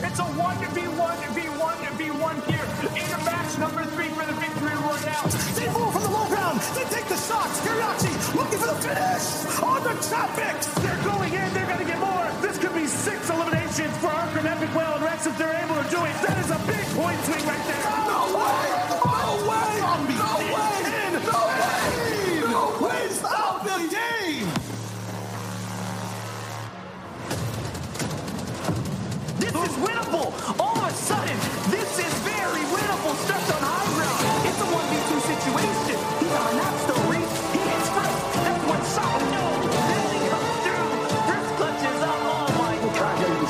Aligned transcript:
It's 0.00 0.20
a 0.20 0.22
1v1v1v1 0.22 2.44
here 2.46 2.62
in 3.02 3.10
a 3.10 3.18
match 3.24 3.58
number 3.58 3.84
three 3.84 4.10
for 4.10 4.24
the 4.24 4.32
victory 4.34 4.76
royale. 4.86 5.26
They 5.58 5.66
move 5.74 5.92
from 5.92 6.02
the 6.02 6.10
low 6.10 6.28
ground. 6.28 6.60
They 6.76 6.84
take 6.84 7.08
the 7.08 7.16
shots. 7.16 7.58
Teriyaki 7.66 8.34
looking 8.36 8.58
for 8.58 8.68
the 8.68 8.76
finish 8.76 9.58
on 9.60 9.82
the 9.82 9.94
traffic. 10.06 10.60
They're 10.82 11.02
going 11.02 11.34
in. 11.34 11.47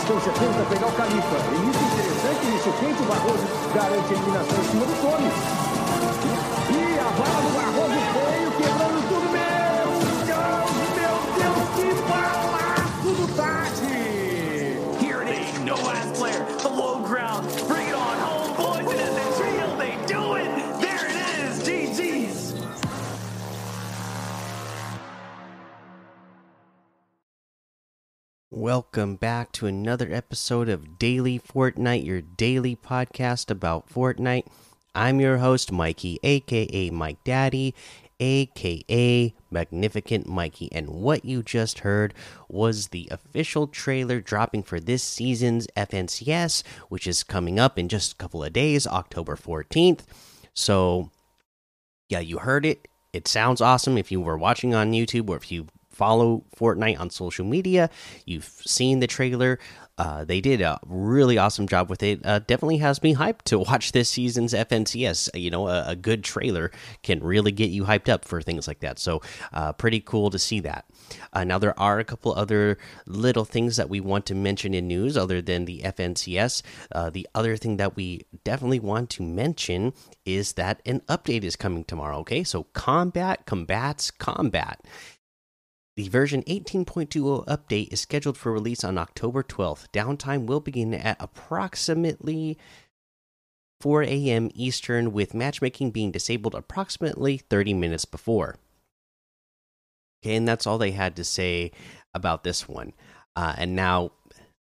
Distância 0.08 0.32
tenta 0.40 0.64
pegar 0.70 0.86
o 0.86 0.92
Califa. 0.92 1.36
Início 1.52 1.84
interessante, 1.84 2.46
início 2.46 2.72
quente, 2.80 3.02
o 3.02 3.04
Barroso 3.04 3.44
garante 3.74 4.08
a 4.08 4.16
eliminação 4.16 4.58
em 4.58 4.64
cima 4.64 4.86
do 4.86 4.94
Tony. 5.02 5.30
E 6.70 6.98
a 6.98 7.10
bala 7.12 7.40
do 7.42 7.50
Barroso 7.52 8.00
veio 8.16 8.50
quebrando 8.56 9.00
tudo, 9.06 9.26
meu 9.28 9.92
Deus, 10.24 10.72
meu 10.96 11.12
Deus, 11.36 11.60
que 11.76 11.88
balaço 12.08 13.10
do 13.12 13.26
Tati! 13.36 14.00
Here 15.04 15.20
it 15.28 15.36
is, 15.42 15.52
no 15.60 15.76
last 15.86 16.08
player, 16.16 16.40
Welcome 28.50 29.16
back 29.16 29.52
to 29.52 29.66
another 29.66 30.10
episode 30.10 30.70
of 30.70 30.98
Daily 30.98 31.38
Fortnite, 31.38 32.06
your 32.06 32.22
daily 32.22 32.74
podcast 32.74 33.50
about 33.50 33.90
Fortnite. 33.90 34.46
I'm 34.94 35.20
your 35.20 35.36
host, 35.36 35.70
Mikey, 35.70 36.18
aka 36.22 36.88
Mike 36.88 37.22
Daddy, 37.24 37.74
aka 38.18 39.34
Magnificent 39.50 40.26
Mikey. 40.26 40.70
And 40.72 40.88
what 40.88 41.26
you 41.26 41.42
just 41.42 41.80
heard 41.80 42.14
was 42.48 42.88
the 42.88 43.06
official 43.10 43.66
trailer 43.66 44.18
dropping 44.18 44.62
for 44.62 44.80
this 44.80 45.02
season's 45.02 45.66
FNCS, 45.76 46.62
which 46.88 47.06
is 47.06 47.22
coming 47.22 47.60
up 47.60 47.78
in 47.78 47.86
just 47.86 48.12
a 48.14 48.16
couple 48.16 48.42
of 48.42 48.54
days, 48.54 48.86
October 48.86 49.36
14th. 49.36 50.04
So, 50.54 51.10
yeah, 52.08 52.20
you 52.20 52.38
heard 52.38 52.64
it. 52.64 52.88
It 53.12 53.28
sounds 53.28 53.60
awesome. 53.60 53.98
If 53.98 54.10
you 54.10 54.22
were 54.22 54.38
watching 54.38 54.74
on 54.74 54.92
YouTube 54.92 55.28
or 55.28 55.36
if 55.36 55.52
you 55.52 55.66
follow 55.98 56.44
Fortnite 56.56 56.98
on 56.98 57.10
social 57.10 57.44
media, 57.44 57.90
you've 58.24 58.44
seen 58.64 59.00
the 59.00 59.08
trailer. 59.08 59.58
Uh, 59.98 60.24
they 60.24 60.40
did 60.40 60.60
a 60.60 60.78
really 60.86 61.38
awesome 61.38 61.66
job 61.66 61.90
with 61.90 62.04
it. 62.04 62.24
Uh, 62.24 62.38
definitely 62.38 62.76
has 62.76 63.02
me 63.02 63.16
hyped 63.16 63.42
to 63.42 63.58
watch 63.58 63.90
this 63.96 64.08
season's 64.08 64.54
FNCS. 64.54 65.28
You 65.34 65.50
know, 65.50 65.66
a, 65.66 65.88
a 65.88 65.96
good 65.96 66.22
trailer 66.22 66.70
can 67.02 67.20
really 67.20 67.50
get 67.50 67.70
you 67.70 67.84
hyped 67.84 68.08
up 68.08 68.24
for 68.24 68.40
things 68.40 68.68
like 68.68 68.78
that. 68.80 69.00
So, 69.00 69.20
uh, 69.52 69.72
pretty 69.72 69.98
cool 70.00 70.30
to 70.30 70.38
see 70.38 70.60
that. 70.60 70.84
Uh, 71.32 71.42
now, 71.42 71.58
there 71.58 71.78
are 71.78 71.98
a 71.98 72.04
couple 72.04 72.32
other 72.32 72.78
little 73.06 73.44
things 73.44 73.76
that 73.76 73.88
we 73.88 74.00
want 74.00 74.24
to 74.26 74.36
mention 74.36 74.72
in 74.72 74.86
news 74.86 75.16
other 75.16 75.42
than 75.42 75.64
the 75.64 75.80
FNCS. 75.80 76.62
Uh, 76.92 77.10
the 77.10 77.26
other 77.34 77.56
thing 77.56 77.76
that 77.78 77.96
we 77.96 78.24
definitely 78.44 78.80
want 78.80 79.10
to 79.10 79.22
mention 79.24 79.92
is 80.24 80.52
that 80.52 80.80
an 80.86 81.00
update 81.08 81.42
is 81.42 81.56
coming 81.56 81.82
tomorrow. 81.82 82.18
Okay, 82.18 82.44
so 82.44 82.64
combat, 82.72 83.46
combats, 83.46 84.12
combat. 84.12 84.80
The 85.98 86.08
version 86.08 86.44
18.20 86.44 87.44
update 87.46 87.92
is 87.92 88.00
scheduled 88.00 88.38
for 88.38 88.52
release 88.52 88.84
on 88.84 88.96
October 88.98 89.42
12th. 89.42 89.88
Downtime 89.92 90.46
will 90.46 90.60
begin 90.60 90.94
at 90.94 91.16
approximately 91.18 92.56
4 93.80 94.04
a.m. 94.04 94.48
Eastern, 94.54 95.10
with 95.10 95.34
matchmaking 95.34 95.90
being 95.90 96.12
disabled 96.12 96.54
approximately 96.54 97.38
30 97.38 97.74
minutes 97.74 98.04
before. 98.04 98.58
Okay, 100.22 100.36
and 100.36 100.46
that's 100.46 100.68
all 100.68 100.78
they 100.78 100.92
had 100.92 101.16
to 101.16 101.24
say 101.24 101.72
about 102.14 102.44
this 102.44 102.68
one. 102.68 102.92
Uh, 103.34 103.56
and 103.58 103.74
now, 103.74 104.12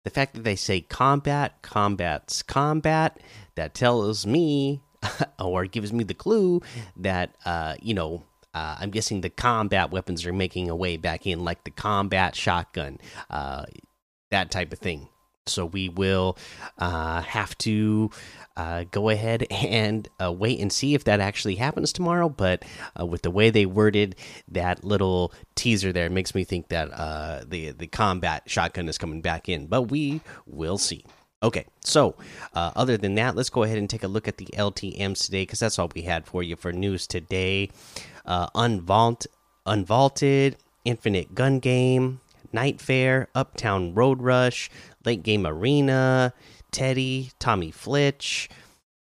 the 0.06 0.10
fact 0.10 0.34
that 0.34 0.44
they 0.44 0.56
say 0.56 0.82
combat, 0.82 1.62
combats, 1.62 2.42
combat, 2.42 3.22
that 3.54 3.76
tells 3.76 4.26
me 4.26 4.82
or 5.40 5.68
gives 5.68 5.94
me 5.94 6.04
the 6.04 6.16
clue 6.16 6.64
that, 6.96 7.36
uh, 7.46 7.76
you 7.80 7.94
know, 7.94 8.24
uh, 8.58 8.76
I'm 8.80 8.90
guessing 8.90 9.22
the 9.22 9.30
combat 9.30 9.92
weapons 9.92 10.26
are 10.26 10.34
making 10.34 10.68
a 10.68 10.76
way 10.76 10.98
back 10.98 11.28
in, 11.28 11.44
like 11.44 11.64
the 11.64 11.70
combat 11.70 12.36
shotgun, 12.36 12.98
uh, 13.30 13.66
that 14.32 14.50
type 14.50 14.74
of 14.74 14.80
thing. 14.80 15.10
So 15.46 15.64
we 15.66 15.90
will 15.90 16.38
uh, 16.80 17.22
have 17.22 17.56
to 17.60 18.10
uh, 18.58 18.86
go 18.90 19.10
ahead 19.10 19.46
and 19.52 20.10
uh, 20.20 20.32
wait 20.32 20.60
and 20.60 20.74
see 20.74 20.96
if 20.96 21.04
that 21.04 21.20
actually 21.20 21.56
happens 21.56 21.94
tomorrow. 21.94 22.30
But 22.30 22.66
uh, 23.00 23.06
with 23.06 23.22
the 23.22 23.30
way 23.30 23.52
they 23.52 23.68
worded 23.68 24.16
that 24.48 24.84
little 24.84 25.32
teaser 25.54 25.94
there, 25.94 26.10
makes 26.10 26.34
me 26.34 26.44
think 26.44 26.70
that 26.70 26.90
the 27.48 27.74
the 27.74 27.88
combat 27.88 28.42
shotgun 28.48 28.90
is 28.90 28.98
coming 28.98 29.22
back 29.22 29.48
in. 29.48 29.68
But 29.68 29.84
we 29.84 30.22
will 30.48 30.80
see. 30.80 31.06
Okay, 31.44 31.68
so 31.82 32.16
uh, 32.56 32.72
other 32.76 32.98
than 32.98 33.14
that, 33.16 33.36
let's 33.36 33.52
go 33.52 33.62
ahead 33.62 33.78
and 33.78 33.88
take 33.88 34.04
a 34.04 34.08
look 34.08 34.28
at 34.28 34.38
the 34.38 34.48
LTMs 34.48 35.24
today 35.26 35.44
because 35.44 35.60
that's 35.60 35.78
all 35.78 35.92
we 35.94 36.02
had 36.02 36.26
for 36.26 36.42
you 36.42 36.56
for 36.56 36.74
news 36.74 37.06
today. 37.06 37.70
Uh, 38.28 38.48
Unvault, 38.56 39.26
Unvaulted, 39.66 40.56
Infinite 40.86 41.34
Gun 41.34 41.60
Game, 41.60 42.20
Night 42.54 42.80
Fair, 42.80 43.30
Uptown 43.34 43.94
Road 43.94 44.22
Rush, 44.22 44.70
Late 45.06 45.24
Game 45.24 45.48
Arena, 45.48 46.34
Teddy, 46.72 47.32
Tommy 47.40 47.72
Flitch, 47.72 48.50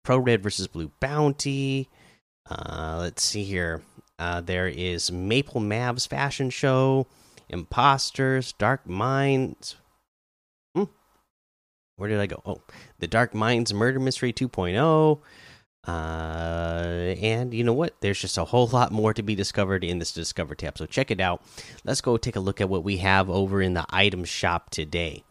Pro 0.03 0.19
Red 0.19 0.43
versus 0.43 0.69
Blue 0.69 0.93
Bounty. 1.01 1.89
Uh, 2.49 2.99
let's 3.01 3.23
see 3.23 3.45
here. 3.45 3.83
Uh, 4.19 4.41
there 4.41 4.69
is 4.69 5.11
Maple 5.11 5.61
Mavs 5.61 6.07
Fashion 6.07 6.51
Show, 6.51 7.07
Imposters, 7.49 8.53
Dark 8.53 8.87
Minds. 8.87 9.77
Hmm. 10.75 10.85
Where 11.97 12.09
did 12.09 12.21
I 12.21 12.27
go? 12.27 12.43
Oh, 12.45 12.63
the 12.99 13.07
Dark 13.07 13.35
Minds 13.35 13.75
Murder 13.75 13.99
Mystery 13.99 14.33
2.0. 14.33 15.21
Uh, 15.87 17.15
and 17.21 17.53
you 17.53 17.63
know 17.63 17.73
what? 17.73 17.95
There's 18.01 18.21
just 18.21 18.39
a 18.39 18.45
whole 18.45 18.67
lot 18.69 18.93
more 18.93 19.13
to 19.13 19.23
be 19.23 19.35
discovered 19.35 19.85
in 19.85 19.99
this 19.99 20.13
Discover 20.13 20.55
tab. 20.55 20.79
So 20.79 20.87
check 20.87 21.11
it 21.11 21.21
out. 21.21 21.43
Let's 21.85 22.01
go 22.01 22.17
take 22.17 22.37
a 22.37 22.41
look 22.41 22.61
at 22.61 22.69
what 22.69 22.85
we 22.85 22.99
have 22.99 23.29
over 23.29 23.61
in 23.61 23.75
the 23.75 23.87
item 23.91 24.25
shop 24.25 24.71
today. 24.71 25.25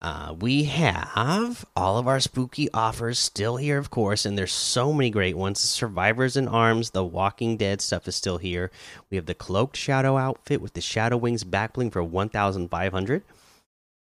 Uh, 0.00 0.32
we 0.38 0.64
have 0.64 1.64
all 1.74 1.98
of 1.98 2.06
our 2.06 2.20
spooky 2.20 2.68
offers 2.72 3.18
still 3.18 3.56
here, 3.56 3.78
of 3.78 3.90
course, 3.90 4.24
and 4.24 4.38
there's 4.38 4.52
so 4.52 4.92
many 4.92 5.10
great 5.10 5.36
ones. 5.36 5.58
Survivors 5.58 6.36
in 6.36 6.46
Arms, 6.46 6.90
the 6.90 7.04
Walking 7.04 7.56
Dead 7.56 7.80
stuff 7.80 8.06
is 8.06 8.14
still 8.14 8.38
here. 8.38 8.70
We 9.10 9.16
have 9.16 9.26
the 9.26 9.34
Cloaked 9.34 9.76
Shadow 9.76 10.16
outfit 10.16 10.60
with 10.60 10.74
the 10.74 10.80
Shadow 10.80 11.16
Wings 11.16 11.42
backbling 11.42 11.92
for 11.92 12.02
1,500. 12.02 13.24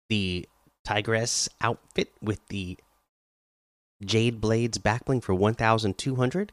The 0.09 0.49
Tigress 0.83 1.47
outfit 1.61 2.11
with 2.21 2.39
the 2.47 2.77
Jade 4.03 4.41
Blades 4.41 4.77
backbling 4.77 5.23
for 5.23 5.33
1,200. 5.33 6.51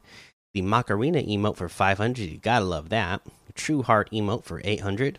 The 0.55 0.63
Macarena 0.63 1.23
emote 1.23 1.57
for 1.57 1.69
500. 1.69 2.19
You 2.19 2.39
gotta 2.39 2.65
love 2.65 2.89
that. 2.89 3.23
True 3.55 3.83
Heart 3.83 4.11
emote 4.11 4.45
for 4.45 4.61
800. 4.65 5.19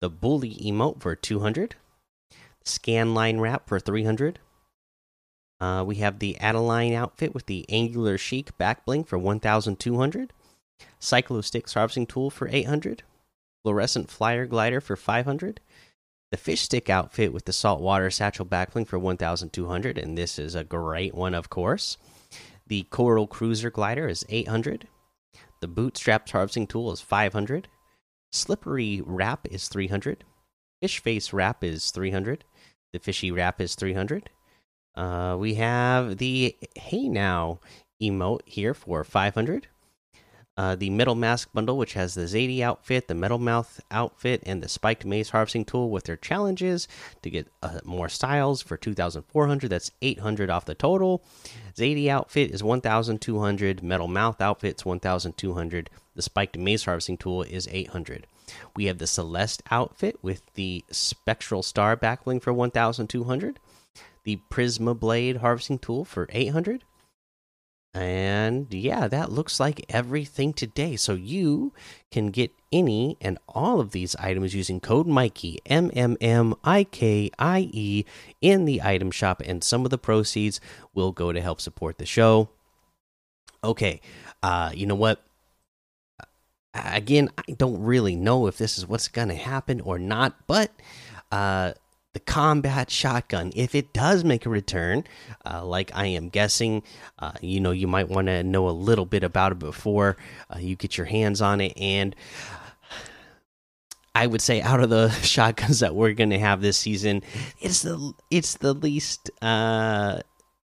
The 0.00 0.10
Bully 0.10 0.54
emote 0.56 1.00
for 1.00 1.14
200. 1.14 1.76
Scan 2.64 3.14
line 3.14 3.38
wrap 3.38 3.68
for 3.68 3.80
300. 3.80 4.38
Uh, 5.60 5.84
we 5.86 5.96
have 5.96 6.18
the 6.18 6.36
Adeline 6.38 6.92
outfit 6.92 7.34
with 7.34 7.46
the 7.46 7.64
Angular 7.68 8.18
Chic 8.18 8.56
back 8.58 8.84
bling 8.84 9.04
for 9.04 9.18
1,200. 9.18 10.32
Cyclo 11.00 11.44
Sticks 11.44 11.74
harvesting 11.74 12.06
tool 12.06 12.30
for 12.30 12.48
800. 12.48 13.02
Fluorescent 13.62 14.10
Flyer 14.10 14.46
glider 14.46 14.80
for 14.80 14.96
500. 14.96 15.60
The 16.32 16.38
Fish 16.38 16.62
Stick 16.62 16.88
outfit 16.88 17.30
with 17.30 17.44
the 17.44 17.52
saltwater 17.52 18.10
satchel 18.10 18.46
back 18.46 18.72
bling 18.72 18.86
for 18.86 18.98
1,200. 18.98 19.98
And 19.98 20.16
this 20.16 20.38
is 20.38 20.54
a 20.54 20.64
great 20.64 21.14
one, 21.14 21.34
of 21.34 21.50
course. 21.50 21.98
The 22.66 22.84
Coral 22.84 23.26
Cruiser 23.26 23.70
glider 23.70 24.08
is 24.08 24.24
800. 24.30 24.88
The 25.60 25.68
Bootstraps 25.68 26.32
harvesting 26.32 26.66
tool 26.66 26.90
is 26.90 27.02
500. 27.02 27.68
Slippery 28.32 29.02
wrap 29.04 29.46
is 29.50 29.68
300. 29.68 30.24
Fish 30.80 31.00
face 31.00 31.34
wrap 31.34 31.62
is 31.62 31.90
300. 31.90 32.44
The 32.94 32.98
fishy 32.98 33.30
wrap 33.30 33.60
is 33.60 33.74
300. 33.74 34.30
Uh, 34.94 35.36
we 35.38 35.56
have 35.56 36.16
the 36.16 36.56
Hey 36.76 37.10
Now 37.10 37.60
emote 38.02 38.40
here 38.46 38.72
for 38.72 39.04
500. 39.04 39.68
Uh, 40.62 40.76
the 40.76 40.90
Metal 40.90 41.16
Mask 41.16 41.52
bundle, 41.52 41.76
which 41.76 41.94
has 41.94 42.14
the 42.14 42.20
Zadie 42.20 42.60
outfit, 42.60 43.08
the 43.08 43.16
Metal 43.16 43.38
Mouth 43.38 43.80
outfit, 43.90 44.44
and 44.46 44.62
the 44.62 44.68
Spiked 44.68 45.04
Maze 45.04 45.30
harvesting 45.30 45.64
tool 45.64 45.90
with 45.90 46.04
their 46.04 46.16
challenges 46.16 46.86
to 47.22 47.30
get 47.30 47.48
uh, 47.64 47.80
more 47.82 48.08
styles 48.08 48.62
for 48.62 48.76
2,400. 48.76 49.68
That's 49.68 49.90
800 50.00 50.50
off 50.50 50.64
the 50.64 50.76
total. 50.76 51.24
Zadie 51.74 52.06
outfit 52.06 52.52
is 52.52 52.62
1,200. 52.62 53.82
Metal 53.82 54.06
Mouth 54.06 54.40
outfit's 54.40 54.84
1,200. 54.84 55.90
The 56.14 56.22
Spiked 56.22 56.56
Maze 56.56 56.84
harvesting 56.84 57.16
tool 57.16 57.42
is 57.42 57.66
800. 57.68 58.28
We 58.76 58.84
have 58.84 58.98
the 58.98 59.08
Celeste 59.08 59.64
outfit 59.72 60.16
with 60.22 60.42
the 60.54 60.84
Spectral 60.92 61.64
Star 61.64 61.96
backbling 61.96 62.40
for 62.40 62.52
1,200. 62.52 63.58
The 64.22 64.38
Prisma 64.48 64.96
Blade 64.96 65.38
harvesting 65.38 65.80
tool 65.80 66.04
for 66.04 66.28
800 66.30 66.84
and 67.94 68.72
yeah, 68.72 69.06
that 69.08 69.30
looks 69.30 69.60
like 69.60 69.84
everything 69.88 70.52
today. 70.52 70.96
So 70.96 71.12
you 71.14 71.72
can 72.10 72.30
get 72.30 72.50
any 72.72 73.18
and 73.20 73.38
all 73.48 73.80
of 73.80 73.90
these 73.90 74.16
items 74.16 74.54
using 74.54 74.80
code 74.80 75.06
Mikey 75.06 75.58
M 75.66 75.90
M 75.94 76.16
M 76.20 76.54
I 76.64 76.84
K 76.84 77.30
I 77.38 77.68
E 77.72 78.04
in 78.40 78.64
the 78.64 78.80
item 78.82 79.10
shop, 79.10 79.42
and 79.44 79.62
some 79.62 79.84
of 79.84 79.90
the 79.90 79.98
proceeds 79.98 80.60
will 80.94 81.12
go 81.12 81.32
to 81.32 81.40
help 81.40 81.60
support 81.60 81.98
the 81.98 82.06
show. 82.06 82.48
Okay, 83.62 84.00
uh, 84.42 84.72
you 84.74 84.86
know 84.86 84.94
what? 84.94 85.22
Again, 86.74 87.28
I 87.36 87.52
don't 87.52 87.82
really 87.82 88.16
know 88.16 88.46
if 88.46 88.56
this 88.56 88.78
is 88.78 88.86
what's 88.86 89.08
gonna 89.08 89.34
happen 89.34 89.80
or 89.82 89.98
not, 89.98 90.46
but 90.46 90.70
uh 91.30 91.72
the 92.12 92.20
combat 92.20 92.90
shotgun. 92.90 93.52
If 93.54 93.74
it 93.74 93.92
does 93.92 94.24
make 94.24 94.44
a 94.46 94.50
return 94.50 95.04
uh, 95.44 95.64
like 95.64 95.90
i 95.94 96.06
am 96.06 96.28
guessing 96.28 96.82
uh, 97.18 97.32
you 97.40 97.60
know 97.60 97.70
you 97.70 97.86
might 97.86 98.08
want 98.08 98.26
to 98.26 98.42
know 98.42 98.68
a 98.68 98.70
little 98.70 99.06
bit 99.06 99.24
about 99.24 99.52
it 99.52 99.58
before 99.58 100.16
uh, 100.54 100.58
you 100.58 100.76
get 100.76 100.96
your 100.96 101.06
hands 101.06 101.40
on 101.40 101.60
it. 101.60 101.72
And 101.76 102.14
i 104.14 104.26
would 104.26 104.42
say 104.42 104.60
out 104.60 104.80
of 104.80 104.90
the 104.90 105.08
shotguns 105.22 105.80
that 105.80 105.94
we're 105.94 106.12
going 106.12 106.30
to 106.30 106.38
have 106.38 106.60
this 106.60 106.76
season 106.76 107.22
it's 107.60 107.82
the 107.82 108.12
it's 108.30 108.58
the 108.58 108.74
least 108.74 109.30
uh, 109.40 110.20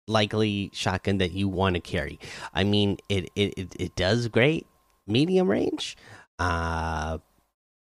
likely 0.08 0.70
shotgun 0.72 1.18
that 1.18 1.32
you 1.32 1.48
want 1.48 1.74
to 1.74 1.80
carry. 1.80 2.18
I 2.54 2.64
mean 2.64 2.98
it, 3.08 3.30
it 3.36 3.54
it, 3.56 3.76
it 3.78 3.96
does 3.96 4.28
great 4.28 4.66
medium 5.06 5.48
range. 5.48 5.96
Uh 6.38 7.18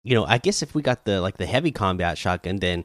you 0.03 0.15
know 0.15 0.25
i 0.25 0.37
guess 0.37 0.61
if 0.61 0.73
we 0.73 0.81
got 0.81 1.05
the 1.05 1.21
like 1.21 1.37
the 1.37 1.45
heavy 1.45 1.71
combat 1.71 2.17
shotgun 2.17 2.57
then 2.57 2.83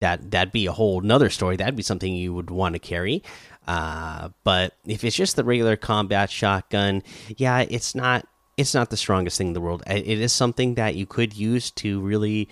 that 0.00 0.30
that'd 0.30 0.52
be 0.52 0.66
a 0.66 0.72
whole 0.72 1.00
nother 1.00 1.30
story. 1.30 1.56
That'd 1.56 1.76
be 1.76 1.82
something 1.82 2.14
you 2.14 2.34
would 2.34 2.50
want 2.50 2.74
to 2.74 2.78
carry. 2.78 3.22
Uh, 3.66 4.28
but 4.44 4.74
if 4.86 5.04
it's 5.04 5.16
just 5.16 5.36
the 5.36 5.44
regular 5.44 5.76
combat 5.76 6.30
shotgun, 6.30 7.02
yeah, 7.36 7.64
it's 7.68 7.94
not 7.94 8.26
it's 8.56 8.74
not 8.74 8.90
the 8.90 8.96
strongest 8.96 9.38
thing 9.38 9.48
in 9.48 9.52
the 9.52 9.60
world. 9.60 9.82
It 9.86 10.06
is 10.06 10.32
something 10.32 10.74
that 10.74 10.94
you 10.94 11.06
could 11.06 11.34
use 11.34 11.70
to 11.72 12.00
really 12.00 12.48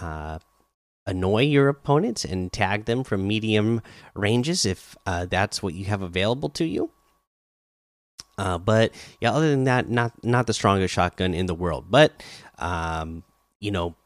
uh, 0.00 0.38
annoy 1.06 1.42
your 1.42 1.68
opponents 1.68 2.24
and 2.24 2.52
tag 2.52 2.84
them 2.84 3.04
from 3.04 3.26
medium 3.26 3.80
ranges 4.14 4.66
if 4.66 4.96
uh, 5.06 5.24
that's 5.26 5.62
what 5.62 5.74
you 5.74 5.86
have 5.86 6.02
available 6.02 6.48
to 6.50 6.64
you. 6.64 6.90
Uh, 8.38 8.58
but 8.58 8.92
yeah, 9.20 9.32
other 9.32 9.48
than 9.50 9.64
that, 9.64 9.88
not 9.88 10.12
not 10.22 10.46
the 10.46 10.52
strongest 10.52 10.92
shotgun 10.92 11.32
in 11.32 11.46
the 11.46 11.54
world. 11.54 11.86
But 11.88 12.22
um, 12.58 13.22
you 13.60 13.70
know 13.70 13.96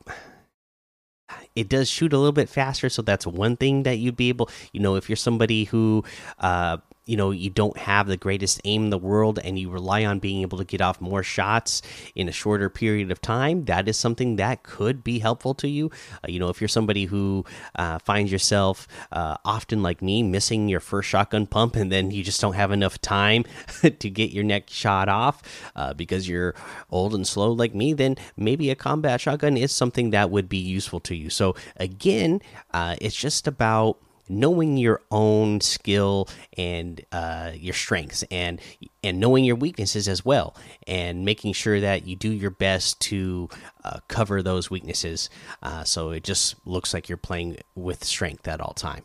it 1.56 1.68
does 1.68 1.88
shoot 1.88 2.12
a 2.12 2.18
little 2.18 2.32
bit 2.32 2.48
faster 2.48 2.88
so 2.88 3.02
that's 3.02 3.26
one 3.26 3.56
thing 3.56 3.82
that 3.82 3.96
you'd 3.96 4.16
be 4.16 4.28
able 4.28 4.48
you 4.72 4.80
know 4.80 4.94
if 4.96 5.08
you're 5.08 5.16
somebody 5.16 5.64
who 5.64 6.04
uh 6.38 6.76
you 7.06 7.16
know 7.16 7.30
you 7.30 7.50
don't 7.50 7.76
have 7.76 8.06
the 8.06 8.16
greatest 8.16 8.60
aim 8.64 8.84
in 8.84 8.90
the 8.90 8.98
world 8.98 9.38
and 9.42 9.58
you 9.58 9.70
rely 9.70 10.04
on 10.04 10.18
being 10.18 10.42
able 10.42 10.58
to 10.58 10.64
get 10.64 10.80
off 10.80 11.00
more 11.00 11.22
shots 11.22 11.82
in 12.14 12.28
a 12.28 12.32
shorter 12.32 12.68
period 12.68 13.10
of 13.10 13.20
time 13.20 13.64
that 13.64 13.88
is 13.88 13.96
something 13.96 14.36
that 14.36 14.62
could 14.62 15.02
be 15.02 15.18
helpful 15.18 15.54
to 15.54 15.68
you. 15.68 15.90
Uh, 16.22 16.28
you 16.28 16.38
know 16.38 16.48
if 16.48 16.60
you're 16.60 16.68
somebody 16.68 17.06
who 17.06 17.44
uh, 17.76 17.98
finds 17.98 18.30
yourself 18.30 18.86
uh, 19.12 19.36
often 19.44 19.82
like 19.82 20.02
me 20.02 20.22
missing 20.22 20.68
your 20.68 20.80
first 20.80 21.08
shotgun 21.08 21.46
pump 21.46 21.74
and 21.76 21.90
then 21.90 22.10
you 22.10 22.22
just 22.22 22.40
don't 22.40 22.54
have 22.54 22.70
enough 22.70 23.00
time 23.00 23.44
to 23.98 24.10
get 24.10 24.30
your 24.30 24.44
next 24.44 24.72
shot 24.72 25.08
off 25.08 25.42
uh, 25.76 25.94
because 25.94 26.28
you're 26.28 26.54
old 26.90 27.14
and 27.14 27.26
slow 27.26 27.50
like 27.52 27.74
me 27.74 27.92
then 27.92 28.16
maybe 28.36 28.70
a 28.70 28.74
combat 28.74 29.20
shotgun 29.20 29.56
is 29.56 29.72
something 29.72 30.10
that 30.10 30.30
would 30.30 30.48
be 30.48 30.58
useful 30.58 31.00
to 31.00 31.14
you. 31.14 31.30
So 31.30 31.54
again 31.76 32.40
uh, 32.72 32.96
it's 33.00 33.16
just 33.16 33.48
about 33.48 33.98
knowing 34.30 34.76
your 34.76 35.02
own 35.10 35.60
skill 35.60 36.28
and 36.56 37.04
uh, 37.12 37.50
your 37.54 37.74
strengths 37.74 38.22
and 38.30 38.60
and 39.02 39.18
knowing 39.18 39.44
your 39.44 39.56
weaknesses 39.56 40.08
as 40.08 40.24
well 40.24 40.54
and 40.86 41.24
making 41.24 41.52
sure 41.52 41.80
that 41.80 42.06
you 42.06 42.14
do 42.14 42.30
your 42.30 42.50
best 42.50 43.00
to 43.00 43.48
uh, 43.84 43.98
cover 44.08 44.42
those 44.42 44.70
weaknesses. 44.70 45.30
Uh, 45.62 45.82
so 45.84 46.10
it 46.10 46.22
just 46.22 46.54
looks 46.66 46.94
like 46.94 47.08
you're 47.08 47.18
playing 47.18 47.56
with 47.74 48.04
strength 48.04 48.46
at 48.46 48.60
all 48.60 48.72
time 48.72 49.04